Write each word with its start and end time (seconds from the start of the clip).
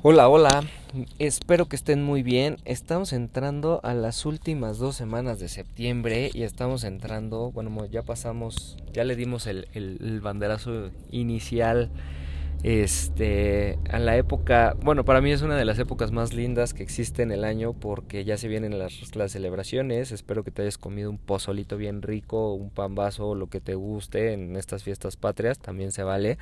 Hola, 0.00 0.28
hola, 0.28 0.62
espero 1.18 1.66
que 1.66 1.74
estén 1.74 2.04
muy 2.04 2.22
bien. 2.22 2.58
Estamos 2.64 3.12
entrando 3.12 3.80
a 3.82 3.94
las 3.94 4.26
últimas 4.26 4.78
dos 4.78 4.94
semanas 4.94 5.40
de 5.40 5.48
septiembre 5.48 6.30
y 6.32 6.44
estamos 6.44 6.84
entrando, 6.84 7.50
bueno, 7.50 7.84
ya 7.84 8.04
pasamos, 8.04 8.76
ya 8.92 9.02
le 9.02 9.16
dimos 9.16 9.48
el, 9.48 9.66
el, 9.74 10.20
banderazo 10.20 10.90
inicial 11.10 11.90
este, 12.62 13.80
a 13.90 13.98
la 13.98 14.16
época, 14.16 14.76
bueno, 14.84 15.04
para 15.04 15.20
mí 15.20 15.32
es 15.32 15.42
una 15.42 15.56
de 15.56 15.64
las 15.64 15.80
épocas 15.80 16.12
más 16.12 16.32
lindas 16.32 16.74
que 16.74 16.84
existe 16.84 17.24
en 17.24 17.32
el 17.32 17.42
año 17.42 17.72
porque 17.72 18.24
ya 18.24 18.36
se 18.36 18.46
vienen 18.46 18.78
las, 18.78 19.16
las 19.16 19.32
celebraciones. 19.32 20.12
Espero 20.12 20.44
que 20.44 20.52
te 20.52 20.62
hayas 20.62 20.78
comido 20.78 21.10
un 21.10 21.18
pozolito 21.18 21.76
bien 21.76 22.02
rico, 22.02 22.54
un 22.54 22.70
pan 22.70 22.94
vaso, 22.94 23.34
lo 23.34 23.48
que 23.48 23.60
te 23.60 23.74
guste 23.74 24.32
en 24.32 24.54
estas 24.54 24.84
fiestas 24.84 25.16
patrias, 25.16 25.58
también 25.58 25.90
se 25.90 26.04
vale. 26.04 26.38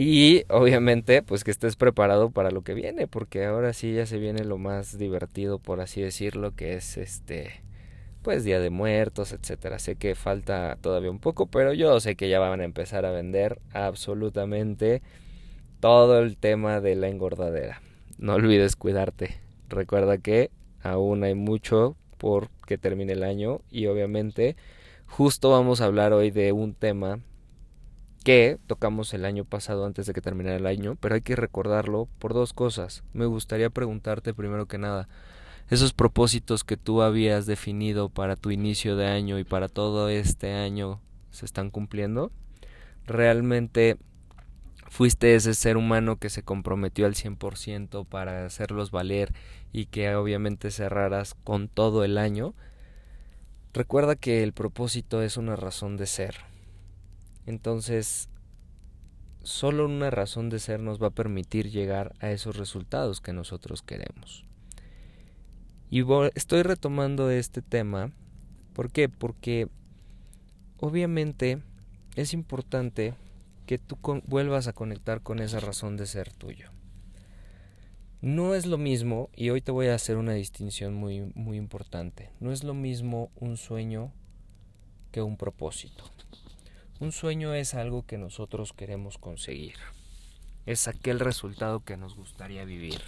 Y 0.00 0.44
obviamente, 0.48 1.22
pues 1.22 1.42
que 1.42 1.50
estés 1.50 1.74
preparado 1.74 2.30
para 2.30 2.52
lo 2.52 2.62
que 2.62 2.72
viene, 2.72 3.08
porque 3.08 3.44
ahora 3.44 3.72
sí 3.72 3.94
ya 3.94 4.06
se 4.06 4.20
viene 4.20 4.44
lo 4.44 4.56
más 4.56 4.96
divertido, 4.96 5.58
por 5.58 5.80
así 5.80 6.00
decirlo, 6.00 6.54
que 6.54 6.74
es 6.74 6.96
este, 6.96 7.64
pues 8.22 8.44
Día 8.44 8.60
de 8.60 8.70
Muertos, 8.70 9.32
etcétera. 9.32 9.80
Sé 9.80 9.96
que 9.96 10.14
falta 10.14 10.78
todavía 10.80 11.10
un 11.10 11.18
poco, 11.18 11.46
pero 11.46 11.72
yo 11.72 11.98
sé 11.98 12.14
que 12.14 12.28
ya 12.28 12.38
van 12.38 12.60
a 12.60 12.64
empezar 12.64 13.06
a 13.06 13.10
vender 13.10 13.58
absolutamente 13.72 15.02
todo 15.80 16.20
el 16.20 16.36
tema 16.36 16.80
de 16.80 16.94
la 16.94 17.08
engordadera. 17.08 17.82
No 18.18 18.34
olvides 18.34 18.76
cuidarte. 18.76 19.40
Recuerda 19.68 20.18
que 20.18 20.52
aún 20.80 21.24
hay 21.24 21.34
mucho 21.34 21.96
por 22.18 22.50
que 22.68 22.78
termine 22.78 23.14
el 23.14 23.24
año 23.24 23.62
y 23.68 23.86
obviamente 23.86 24.54
justo 25.06 25.50
vamos 25.50 25.80
a 25.80 25.86
hablar 25.86 26.12
hoy 26.12 26.30
de 26.30 26.52
un 26.52 26.74
tema 26.74 27.18
que 28.24 28.58
tocamos 28.66 29.14
el 29.14 29.24
año 29.24 29.44
pasado 29.44 29.86
antes 29.86 30.06
de 30.06 30.12
que 30.12 30.20
terminara 30.20 30.56
el 30.56 30.66
año, 30.66 30.96
pero 31.00 31.14
hay 31.14 31.22
que 31.22 31.36
recordarlo 31.36 32.08
por 32.18 32.34
dos 32.34 32.52
cosas. 32.52 33.02
Me 33.12 33.26
gustaría 33.26 33.70
preguntarte 33.70 34.34
primero 34.34 34.66
que 34.66 34.78
nada, 34.78 35.08
esos 35.70 35.92
propósitos 35.92 36.64
que 36.64 36.76
tú 36.76 37.02
habías 37.02 37.46
definido 37.46 38.08
para 38.08 38.36
tu 38.36 38.50
inicio 38.50 38.96
de 38.96 39.06
año 39.06 39.38
y 39.38 39.44
para 39.44 39.68
todo 39.68 40.08
este 40.08 40.52
año 40.52 41.00
se 41.30 41.46
están 41.46 41.70
cumpliendo? 41.70 42.30
¿Realmente 43.06 43.96
fuiste 44.88 45.34
ese 45.34 45.54
ser 45.54 45.76
humano 45.76 46.16
que 46.16 46.30
se 46.30 46.42
comprometió 46.42 47.06
al 47.06 47.14
100% 47.14 48.06
para 48.06 48.46
hacerlos 48.46 48.90
valer 48.90 49.32
y 49.72 49.86
que 49.86 50.14
obviamente 50.14 50.70
cerraras 50.70 51.34
con 51.44 51.68
todo 51.68 52.04
el 52.04 52.18
año? 52.18 52.54
Recuerda 53.74 54.16
que 54.16 54.42
el 54.42 54.52
propósito 54.52 55.22
es 55.22 55.36
una 55.36 55.54
razón 55.54 55.96
de 55.96 56.06
ser 56.06 56.36
entonces, 57.48 58.28
solo 59.42 59.86
una 59.86 60.10
razón 60.10 60.50
de 60.50 60.58
ser 60.58 60.80
nos 60.80 61.02
va 61.02 61.06
a 61.06 61.14
permitir 61.14 61.70
llegar 61.70 62.14
a 62.20 62.30
esos 62.30 62.56
resultados 62.56 63.22
que 63.22 63.32
nosotros 63.32 63.80
queremos. 63.80 64.44
Y 65.88 66.04
estoy 66.34 66.62
retomando 66.62 67.30
este 67.30 67.62
tema. 67.62 68.12
¿Por 68.74 68.92
qué? 68.92 69.08
Porque 69.08 69.68
obviamente 70.76 71.62
es 72.16 72.34
importante 72.34 73.14
que 73.64 73.78
tú 73.78 73.96
vuelvas 74.26 74.68
a 74.68 74.74
conectar 74.74 75.22
con 75.22 75.38
esa 75.38 75.58
razón 75.58 75.96
de 75.96 76.06
ser 76.06 76.30
tuyo. 76.30 76.70
No 78.20 78.54
es 78.54 78.66
lo 78.66 78.76
mismo, 78.76 79.30
y 79.34 79.48
hoy 79.48 79.62
te 79.62 79.72
voy 79.72 79.86
a 79.86 79.94
hacer 79.94 80.18
una 80.18 80.34
distinción 80.34 80.92
muy, 80.92 81.32
muy 81.34 81.56
importante, 81.56 82.30
no 82.40 82.52
es 82.52 82.62
lo 82.62 82.74
mismo 82.74 83.30
un 83.36 83.56
sueño 83.56 84.12
que 85.12 85.22
un 85.22 85.38
propósito. 85.38 86.04
Un 87.00 87.12
sueño 87.12 87.54
es 87.54 87.74
algo 87.74 88.04
que 88.04 88.18
nosotros 88.18 88.72
queremos 88.72 89.18
conseguir. 89.18 89.76
Es 90.66 90.88
aquel 90.88 91.20
resultado 91.20 91.84
que 91.84 91.96
nos 91.96 92.16
gustaría 92.16 92.64
vivir. 92.64 93.00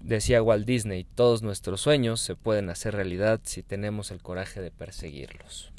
Decía 0.00 0.42
Walt 0.42 0.66
Disney, 0.66 1.04
todos 1.04 1.42
nuestros 1.42 1.82
sueños 1.82 2.22
se 2.22 2.36
pueden 2.36 2.70
hacer 2.70 2.94
realidad 2.94 3.40
si 3.44 3.62
tenemos 3.62 4.10
el 4.12 4.22
coraje 4.22 4.62
de 4.62 4.70
perseguirlos. 4.70 5.72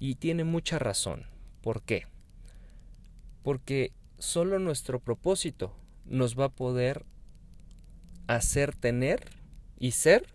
Y 0.00 0.14
tiene 0.14 0.44
mucha 0.44 0.78
razón. 0.78 1.26
¿Por 1.60 1.82
qué? 1.82 2.06
Porque 3.42 3.92
solo 4.18 4.58
nuestro 4.58 5.00
propósito 5.00 5.76
nos 6.06 6.38
va 6.38 6.46
a 6.46 6.54
poder 6.54 7.04
hacer 8.26 8.74
tener 8.74 9.20
y 9.78 9.90
ser 9.90 10.26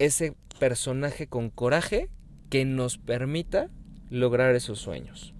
ese 0.00 0.34
personaje 0.58 1.28
con 1.28 1.50
coraje 1.50 2.10
que 2.50 2.64
nos 2.64 2.98
permita 2.98 3.68
lograr 4.10 4.54
esos 4.54 4.78
sueños. 4.78 5.34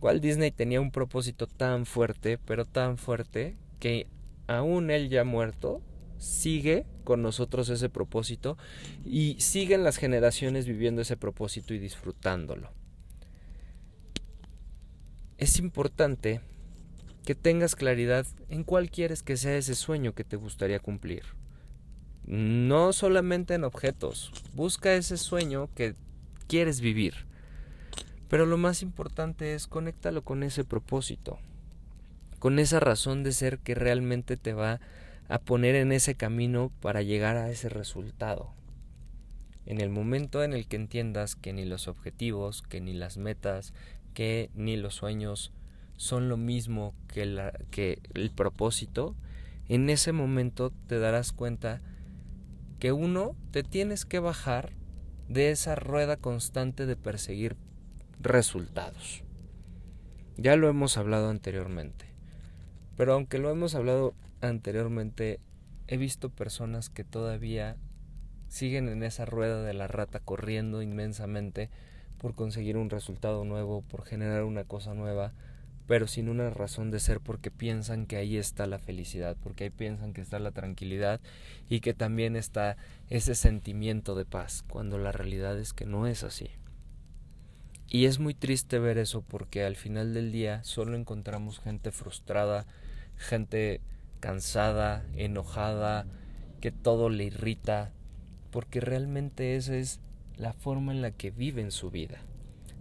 Walt 0.00 0.22
Disney 0.22 0.50
tenía 0.50 0.80
un 0.80 0.90
propósito 0.90 1.46
tan 1.46 1.86
fuerte, 1.86 2.38
pero 2.38 2.64
tan 2.64 2.98
fuerte, 2.98 3.56
que 3.80 4.06
aún 4.46 4.90
él 4.90 5.08
ya 5.08 5.24
muerto, 5.24 5.82
sigue 6.18 6.86
con 7.04 7.22
nosotros 7.22 7.68
ese 7.68 7.88
propósito 7.88 8.56
y 9.04 9.36
siguen 9.40 9.84
las 9.84 9.96
generaciones 9.96 10.66
viviendo 10.66 11.02
ese 11.02 11.16
propósito 11.16 11.74
y 11.74 11.78
disfrutándolo. 11.78 12.70
Es 15.38 15.58
importante 15.58 16.40
que 17.24 17.34
tengas 17.34 17.74
claridad 17.74 18.26
en 18.48 18.64
cuál 18.64 18.90
quieres 18.90 19.22
que 19.22 19.36
sea 19.36 19.56
ese 19.56 19.74
sueño 19.74 20.14
que 20.14 20.24
te 20.24 20.36
gustaría 20.36 20.78
cumplir 20.78 21.24
no 22.26 22.92
solamente 22.92 23.54
en 23.54 23.64
objetos. 23.64 24.32
Busca 24.54 24.94
ese 24.94 25.16
sueño 25.16 25.68
que 25.74 25.94
quieres 26.48 26.80
vivir. 26.80 27.26
Pero 28.28 28.46
lo 28.46 28.58
más 28.58 28.82
importante 28.82 29.54
es 29.54 29.66
conéctalo 29.66 30.22
con 30.22 30.42
ese 30.42 30.64
propósito, 30.64 31.38
con 32.38 32.58
esa 32.58 32.80
razón 32.80 33.22
de 33.22 33.32
ser 33.32 33.58
que 33.58 33.74
realmente 33.74 34.36
te 34.36 34.52
va 34.52 34.80
a 35.28 35.38
poner 35.38 35.76
en 35.76 35.92
ese 35.92 36.14
camino 36.16 36.72
para 36.80 37.02
llegar 37.02 37.36
a 37.36 37.50
ese 37.50 37.68
resultado. 37.68 38.52
En 39.64 39.80
el 39.80 39.90
momento 39.90 40.42
en 40.42 40.52
el 40.52 40.66
que 40.66 40.76
entiendas 40.76 41.36
que 41.36 41.52
ni 41.52 41.64
los 41.64 41.88
objetivos, 41.88 42.62
que 42.62 42.80
ni 42.80 42.94
las 42.94 43.16
metas, 43.16 43.72
que 44.14 44.50
ni 44.54 44.76
los 44.76 44.94
sueños 44.94 45.52
son 45.96 46.28
lo 46.28 46.36
mismo 46.36 46.94
que, 47.08 47.52
que 47.70 48.00
el 48.14 48.30
propósito, 48.30 49.14
en 49.68 49.90
ese 49.90 50.12
momento 50.12 50.72
te 50.86 50.98
darás 50.98 51.32
cuenta 51.32 51.80
que 52.78 52.92
uno, 52.92 53.36
te 53.50 53.62
tienes 53.62 54.04
que 54.04 54.18
bajar 54.18 54.72
de 55.28 55.50
esa 55.50 55.74
rueda 55.74 56.16
constante 56.16 56.86
de 56.86 56.96
perseguir 56.96 57.56
resultados. 58.20 59.22
Ya 60.36 60.56
lo 60.56 60.68
hemos 60.68 60.96
hablado 60.98 61.30
anteriormente, 61.30 62.06
pero 62.96 63.14
aunque 63.14 63.38
lo 63.38 63.50
hemos 63.50 63.74
hablado 63.74 64.14
anteriormente, 64.40 65.40
he 65.86 65.96
visto 65.96 66.30
personas 66.30 66.90
que 66.90 67.04
todavía 67.04 67.76
siguen 68.48 68.88
en 68.88 69.02
esa 69.02 69.24
rueda 69.24 69.62
de 69.62 69.74
la 69.74 69.88
rata 69.88 70.20
corriendo 70.20 70.82
inmensamente 70.82 71.70
por 72.18 72.34
conseguir 72.34 72.76
un 72.76 72.90
resultado 72.90 73.44
nuevo, 73.44 73.82
por 73.82 74.04
generar 74.04 74.44
una 74.44 74.64
cosa 74.64 74.94
nueva, 74.94 75.32
pero 75.86 76.06
sin 76.06 76.28
una 76.28 76.50
razón 76.50 76.90
de 76.90 77.00
ser 77.00 77.20
porque 77.20 77.50
piensan 77.50 78.06
que 78.06 78.16
ahí 78.16 78.36
está 78.36 78.66
la 78.66 78.78
felicidad, 78.78 79.36
porque 79.42 79.64
ahí 79.64 79.70
piensan 79.70 80.12
que 80.12 80.20
está 80.20 80.38
la 80.38 80.50
tranquilidad 80.50 81.20
y 81.68 81.80
que 81.80 81.94
también 81.94 82.36
está 82.36 82.76
ese 83.08 83.34
sentimiento 83.34 84.14
de 84.14 84.24
paz, 84.24 84.64
cuando 84.68 84.98
la 84.98 85.12
realidad 85.12 85.58
es 85.58 85.72
que 85.72 85.86
no 85.86 86.06
es 86.06 86.24
así. 86.24 86.50
Y 87.88 88.06
es 88.06 88.18
muy 88.18 88.34
triste 88.34 88.78
ver 88.80 88.98
eso 88.98 89.22
porque 89.22 89.64
al 89.64 89.76
final 89.76 90.12
del 90.12 90.32
día 90.32 90.62
solo 90.64 90.96
encontramos 90.96 91.60
gente 91.60 91.92
frustrada, 91.92 92.66
gente 93.16 93.80
cansada, 94.18 95.06
enojada, 95.14 96.06
que 96.60 96.72
todo 96.72 97.10
le 97.10 97.24
irrita, 97.24 97.92
porque 98.50 98.80
realmente 98.80 99.54
esa 99.54 99.76
es 99.76 100.00
la 100.36 100.52
forma 100.52 100.92
en 100.92 101.00
la 101.00 101.12
que 101.12 101.30
viven 101.30 101.70
su 101.70 101.90
vida. 101.90 102.18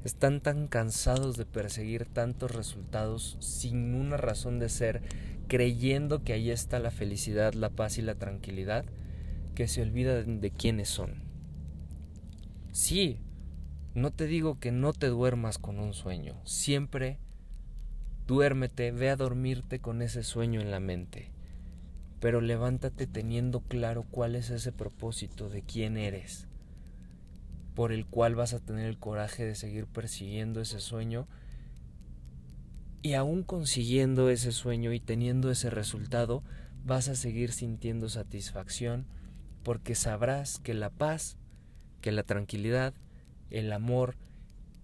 Están 0.05 0.39
tan 0.39 0.67
cansados 0.67 1.35
de 1.35 1.47
perseguir 1.47 2.05
tantos 2.05 2.51
resultados 2.51 3.37
sin 3.39 3.95
una 3.95 4.17
razón 4.17 4.59
de 4.59 4.69
ser, 4.69 5.01
creyendo 5.47 6.23
que 6.23 6.33
ahí 6.33 6.51
está 6.51 6.77
la 6.77 6.91
felicidad, 6.91 7.55
la 7.55 7.71
paz 7.71 7.97
y 7.97 8.03
la 8.03 8.13
tranquilidad, 8.13 8.85
que 9.55 9.67
se 9.67 9.81
olvidan 9.81 10.41
de 10.41 10.51
quiénes 10.51 10.89
son. 10.89 11.23
Sí, 12.71 13.17
no 13.95 14.11
te 14.11 14.27
digo 14.27 14.59
que 14.59 14.71
no 14.71 14.93
te 14.93 15.07
duermas 15.07 15.57
con 15.57 15.79
un 15.79 15.95
sueño, 15.95 16.39
siempre 16.45 17.17
duérmete, 18.27 18.91
ve 18.91 19.09
a 19.09 19.15
dormirte 19.15 19.79
con 19.79 20.03
ese 20.03 20.21
sueño 20.21 20.61
en 20.61 20.69
la 20.69 20.79
mente, 20.79 21.31
pero 22.19 22.41
levántate 22.41 23.07
teniendo 23.07 23.61
claro 23.61 24.05
cuál 24.11 24.35
es 24.35 24.51
ese 24.51 24.71
propósito 24.71 25.49
de 25.49 25.63
quién 25.63 25.97
eres 25.97 26.47
por 27.75 27.91
el 27.91 28.05
cual 28.05 28.35
vas 28.35 28.53
a 28.53 28.59
tener 28.59 28.87
el 28.87 28.97
coraje 28.97 29.45
de 29.45 29.53
seguir 29.53 29.85
persiguiendo 29.85 30.61
ese 30.61 30.79
sueño 30.79 31.27
y 33.01 33.13
aún 33.13 33.43
consiguiendo 33.43 34.31
ese 34.31 34.51
sueño 34.51 34.91
y 34.91 34.99
teniendo 34.99 35.51
ese 35.51 35.69
resultado, 35.69 36.41
vas 36.83 37.07
a 37.07 37.15
seguir 37.15 37.51
sintiendo 37.51 38.09
satisfacción 38.09 39.05
porque 39.61 39.93
sabrás 39.93 40.57
que 40.57 40.73
la 40.73 40.89
paz, 40.89 41.37
que 42.01 42.11
la 42.11 42.23
tranquilidad, 42.23 42.95
el 43.51 43.71
amor 43.73 44.15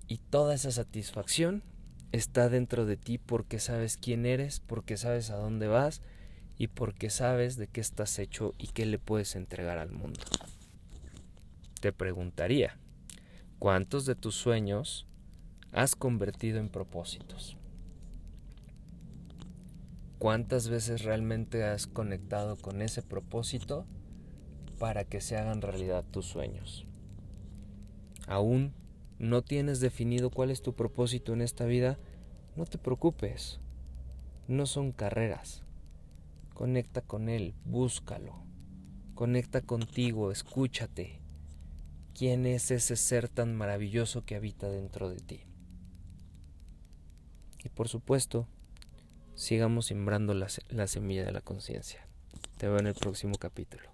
y 0.07 0.17
toda 0.17 0.53
esa 0.53 0.71
satisfacción 0.71 1.63
está 2.11 2.49
dentro 2.49 2.85
de 2.85 2.97
ti 2.97 3.17
porque 3.17 3.59
sabes 3.59 3.97
quién 3.97 4.25
eres, 4.25 4.59
porque 4.59 4.97
sabes 4.97 5.31
a 5.31 5.37
dónde 5.37 5.67
vas 5.67 6.01
y 6.57 6.67
porque 6.67 7.09
sabes 7.09 7.55
de 7.55 7.67
qué 7.67 7.81
estás 7.81 8.19
hecho 8.19 8.53
y 8.57 8.67
qué 8.67 8.85
le 8.85 8.99
puedes 8.99 9.35
entregar 9.35 9.77
al 9.77 9.91
mundo. 9.91 10.19
Te 11.79 11.91
preguntaría, 11.91 12.77
¿cuántos 13.61 14.07
de 14.07 14.15
tus 14.15 14.33
sueños 14.33 15.05
has 15.71 15.93
convertido 15.93 16.57
en 16.57 16.67
propósitos? 16.67 17.57
¿Cuántas 20.17 20.67
veces 20.67 21.03
realmente 21.03 21.63
has 21.63 21.85
conectado 21.85 22.55
con 22.55 22.81
ese 22.81 23.03
propósito 23.03 23.85
para 24.79 25.03
que 25.03 25.21
se 25.21 25.37
hagan 25.37 25.61
realidad 25.61 26.03
tus 26.09 26.25
sueños? 26.25 26.87
¿Aún 28.25 28.73
no 29.19 29.43
tienes 29.43 29.79
definido 29.79 30.31
cuál 30.31 30.49
es 30.49 30.63
tu 30.63 30.73
propósito 30.73 31.31
en 31.31 31.41
esta 31.41 31.65
vida? 31.65 31.99
No 32.55 32.65
te 32.65 32.79
preocupes. 32.79 33.59
No 34.47 34.65
son 34.65 34.91
carreras. 34.91 35.61
Conecta 36.55 37.01
con 37.01 37.29
Él, 37.29 37.53
búscalo. 37.65 38.41
Conecta 39.13 39.61
contigo, 39.61 40.31
escúchate. 40.31 41.20
¿Quién 42.13 42.45
es 42.45 42.71
ese 42.71 42.95
ser 42.95 43.29
tan 43.29 43.55
maravilloso 43.55 44.25
que 44.25 44.35
habita 44.35 44.69
dentro 44.69 45.09
de 45.09 45.19
ti? 45.19 45.43
Y 47.63 47.69
por 47.69 47.87
supuesto, 47.87 48.47
sigamos 49.35 49.87
sembrando 49.87 50.33
la, 50.33 50.47
la 50.69 50.87
semilla 50.87 51.25
de 51.25 51.31
la 51.31 51.41
conciencia. 51.41 52.07
Te 52.57 52.67
veo 52.67 52.79
en 52.79 52.87
el 52.87 52.95
próximo 52.95 53.35
capítulo. 53.37 53.90